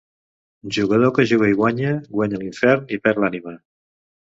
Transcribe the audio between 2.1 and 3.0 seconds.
guanya l'infern